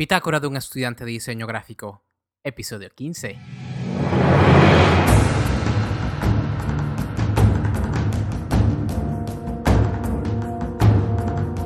Bitácora 0.00 0.38
de 0.38 0.46
un 0.46 0.56
estudiante 0.56 1.04
de 1.04 1.10
diseño 1.10 1.44
gráfico, 1.48 2.04
episodio 2.44 2.88
15. 2.88 3.36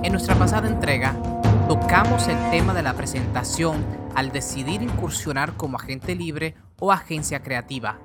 En 0.03 0.13
nuestra 0.13 0.35
pasada 0.37 0.67
entrega, 0.67 1.15
tocamos 1.69 2.27
el 2.29 2.39
tema 2.51 2.73
de 2.73 2.83
la 2.83 2.95
presentación 2.95 3.85
al 4.15 4.33
decidir 4.33 4.81
incursionar 4.81 5.59
como 5.59 5.77
agente 5.77 6.15
libre 6.15 6.55
o 6.79 6.91
agencia 6.91 7.43
creativa. 7.43 7.99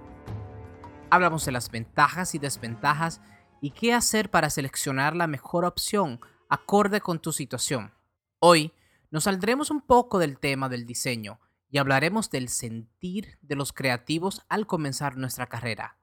Hablamos 1.09 1.45
de 1.45 1.53
las 1.53 1.71
ventajas 1.71 2.35
y 2.35 2.39
desventajas 2.39 3.21
y 3.61 3.71
qué 3.71 3.93
hacer 3.93 4.29
para 4.29 4.49
seleccionar 4.49 5.15
la 5.15 5.27
mejor 5.27 5.63
opción 5.63 6.19
acorde 6.49 6.99
con 6.99 7.19
tu 7.19 7.31
situación. 7.31 7.93
Hoy 8.39 8.73
nos 9.09 9.23
saldremos 9.23 9.71
un 9.71 9.81
poco 9.81 10.19
del 10.19 10.37
tema 10.39 10.69
del 10.69 10.85
diseño 10.85 11.39
y 11.69 11.77
hablaremos 11.77 12.29
del 12.29 12.49
sentir 12.49 13.37
de 13.41 13.55
los 13.55 13.73
creativos 13.73 14.41
al 14.49 14.67
comenzar 14.67 15.17
nuestra 15.17 15.47
carrera. 15.47 15.97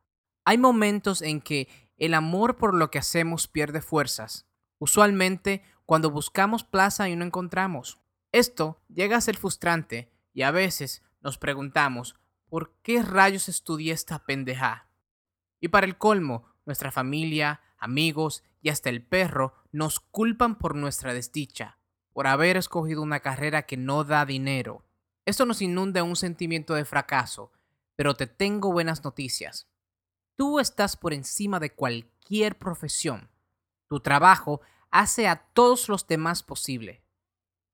Hay 0.45 0.59
momentos 0.59 1.23
en 1.23 1.41
que 1.41 1.69
el 1.97 2.15
amor 2.15 2.57
por 2.57 2.75
lo 2.75 2.91
que 2.91 2.99
hacemos 2.99 3.49
pierde 3.49 3.81
fuerzas, 3.81 4.47
usualmente 4.79 5.63
cuando 5.87 6.11
buscamos 6.11 6.65
plaza 6.65 7.09
y 7.09 7.17
no 7.17 7.25
encontramos. 7.25 7.99
Esto 8.33 8.83
llega 8.89 9.17
a 9.17 9.23
ser 9.23 9.37
frustrante 9.37 10.11
y 10.33 10.43
a 10.43 10.51
veces 10.51 11.03
nos 11.21 11.39
preguntamos, 11.39 12.17
¿por 12.49 12.75
qué 12.83 13.03
rayos 13.03 13.49
estudié 13.49 13.93
esta 13.93 14.25
pendeja? 14.27 14.89
Y 15.61 15.69
para 15.69 15.87
el 15.87 15.97
colmo, 15.97 16.47
nuestra 16.67 16.91
familia, 16.91 17.61
amigos 17.79 18.43
y 18.61 18.71
hasta 18.71 18.91
el 18.91 19.03
perro 19.03 19.55
nos 19.73 20.01
culpan 20.01 20.59
por 20.59 20.75
nuestra 20.75 21.15
desdicha 21.15 21.79
por 22.15 22.27
haber 22.27 22.57
escogido 22.57 23.03
una 23.03 23.21
carrera 23.21 23.67
que 23.67 23.77
no 23.77 24.05
da 24.05 24.25
dinero. 24.25 24.83
Esto 25.27 25.45
nos 25.45 25.61
inunda 25.61 26.03
un 26.05 26.17
sentimiento 26.17 26.75
de 26.75 26.87
fracaso, 26.87 27.53
pero 27.97 28.15
te 28.15 28.27
tengo 28.27 28.73
buenas 28.73 29.05
noticias. 29.05 29.69
Tú 30.37 30.61
estás 30.61 30.97
por 30.97 31.13
encima 31.13 31.61
de 31.61 31.75
cualquier 31.75 32.57
profesión. 32.57 33.29
Tu 33.89 34.01
trabajo 34.01 34.63
hace 34.91 35.29
a 35.29 35.37
todos 35.53 35.89
los 35.89 36.07
demás 36.07 36.43
posible. 36.43 37.03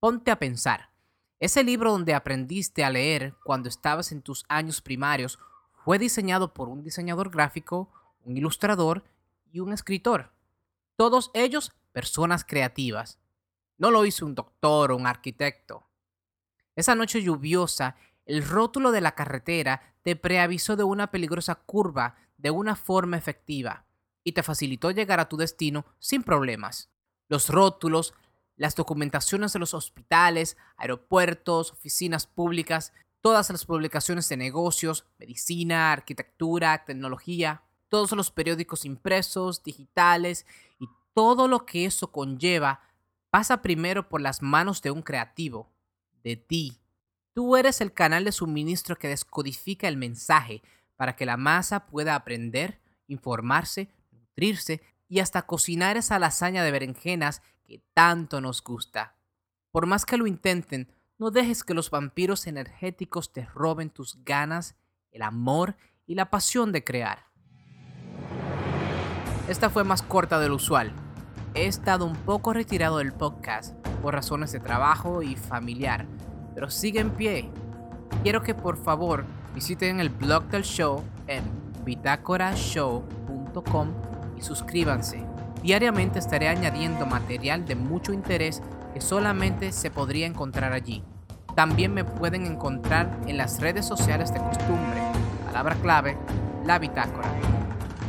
Ponte 0.01 0.31
a 0.31 0.39
pensar. 0.39 0.91
Ese 1.39 1.63
libro 1.63 1.93
donde 1.93 2.15
aprendiste 2.15 2.83
a 2.83 2.91
leer 2.91 3.35
cuando 3.45 3.69
estabas 3.69 4.11
en 4.11 4.23
tus 4.23 4.45
años 4.49 4.81
primarios 4.81 5.39
fue 5.85 5.99
diseñado 5.99 6.55
por 6.55 6.69
un 6.69 6.83
diseñador 6.83 7.31
gráfico, 7.31 7.91
un 8.25 8.37
ilustrador 8.37 9.05
y 9.53 9.61
un 9.61 9.73
escritor. 9.73 10.33
Todos 10.97 11.31
ellos 11.35 11.73
personas 11.93 12.45
creativas. 12.45 13.20
No 13.81 13.91
lo 13.91 14.05
hizo 14.05 14.27
un 14.27 14.35
doctor 14.35 14.93
o 14.93 14.97
un 14.97 15.07
arquitecto. 15.07 15.89
Esa 16.77 16.95
noche 16.95 17.23
lluviosa, 17.23 17.97
el 18.27 18.47
rótulo 18.47 18.93
de 18.93 19.01
la 19.01 19.15
carretera 19.15 19.95
te 20.03 20.17
preavisó 20.17 20.77
de 20.77 20.85
una 20.85 21.11
peligrosa 21.11 21.55
curva 21.55 22.17
de 22.37 22.51
una 22.51 22.77
forma 22.77 23.17
efectiva 23.17 23.87
y 24.23 24.33
te 24.33 24.43
facilitó 24.43 24.91
llegar 24.91 25.19
a 25.19 25.31
tu 25.31 25.39
destino 25.39 25.87
sin 25.99 26.23
problemas. 26.23 26.91
Los 27.29 27.49
rótulos, 27.49 28.13
las 28.55 28.77
documentaciones 28.77 29.55
de 29.55 29.61
los 29.61 29.73
hospitales, 29.73 30.59
aeropuertos, 30.77 31.73
oficinas 31.73 32.27
públicas, 32.27 32.93
todas 33.23 33.49
las 33.49 33.65
publicaciones 33.65 34.29
de 34.29 34.37
negocios, 34.37 35.07
medicina, 35.19 35.91
arquitectura, 35.91 36.85
tecnología, 36.85 37.63
todos 37.89 38.13
los 38.13 38.31
periódicos 38.31 38.85
impresos, 38.85 39.63
digitales 39.63 40.45
y 40.79 40.87
todo 41.15 41.49
lo 41.49 41.65
que 41.65 41.87
eso 41.87 42.13
conlleva 42.13 42.83
pasa 43.31 43.63
primero 43.63 44.09
por 44.09 44.21
las 44.21 44.43
manos 44.43 44.83
de 44.83 44.91
un 44.91 45.03
creativo, 45.03 45.73
de 46.23 46.37
ti. 46.37 46.81
Tú 47.33 47.57
eres 47.57 47.81
el 47.81 47.93
canal 47.93 48.25
de 48.25 48.33
suministro 48.33 48.97
que 48.97 49.09
descodifica 49.09 49.89
el 49.89 49.97
mensaje 49.97 50.63
para 50.97 51.17
que 51.17 51.27
la 51.27 51.37
masa 51.37 51.87
pueda 51.87 52.15
aprender, 52.15 52.81
informarse, 53.07 53.89
nutrirse 54.11 54.83
y 55.09 55.21
hasta 55.21 55.43
cocinar 55.43 55.97
esa 55.97 56.19
lasaña 56.19 56.63
de 56.63 56.73
berenjenas 56.73 57.43
que 57.65 57.83
tanto 57.95 58.41
nos 58.41 58.63
gusta. 58.63 59.17
Por 59.71 59.87
más 59.87 60.05
que 60.05 60.17
lo 60.17 60.27
intenten, 60.27 60.93
no 61.19 61.31
dejes 61.31 61.63
que 61.65 61.75
los 61.75 61.91
vampiros 61.91 62.47
energéticos 62.47 63.33
te 63.33 63.45
roben 63.45 63.91
tus 63.91 64.25
ganas, 64.25 64.75
el 65.13 65.23
amor 65.23 65.77
y 66.07 66.15
la 66.15 66.31
pasión 66.31 66.73
de 66.73 66.83
crear. 66.83 67.27
Esta 69.49 69.71
fue 69.71 69.85
más 69.85 70.03
corta 70.03 70.39
de 70.39 70.49
lo 70.49 70.57
usual, 70.57 70.93
He 71.53 71.67
estado 71.67 72.07
un 72.07 72.15
poco 72.15 72.53
retirado 72.53 72.99
del 72.99 73.13
podcast 73.13 73.75
por 74.03 74.15
razones 74.15 74.53
de 74.53 74.61
trabajo 74.61 75.21
y 75.23 75.35
familiar, 75.35 76.07
pero 76.55 76.71
sigue 76.71 77.01
en 77.01 77.11
pie. 77.11 77.51
Quiero 78.23 78.41
que 78.43 78.55
por 78.55 78.77
favor 78.77 79.25
visiten 79.53 79.99
el 79.99 80.11
blog 80.11 80.45
del 80.45 80.63
show 80.63 81.03
en 81.27 81.43
bitácorashow.com 81.85 83.89
y 84.39 84.43
suscríbanse. 84.43 85.25
Diariamente 85.61 86.21
estaré 86.21 86.47
añadiendo 86.49 87.05
material 87.05 87.67
de 87.67 87.75
mucho 87.75 88.13
interés 88.13 88.63
que 88.95 89.01
solamente 89.01 89.73
se 89.73 89.91
podría 89.91 90.29
encontrar 90.29 90.73
allí. 90.73 91.03
También 91.57 91.93
me 91.93 92.05
pueden 92.05 92.47
encontrar 92.47 93.11
en 93.27 93.37
las 93.37 93.61
redes 93.61 93.87
sociales 93.87 94.33
de 94.33 94.39
costumbre, 94.39 95.01
palabra 95.47 95.75
clave, 95.83 96.17
la 96.65 96.79
bitácora. 96.79 97.29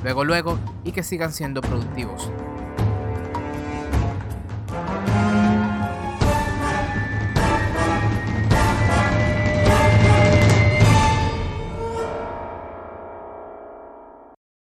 Luego, 0.04 0.26
luego, 0.26 0.60
y 0.84 0.92
que 0.92 1.02
sigan 1.02 1.34
siendo 1.34 1.62
productivos. 1.62 2.32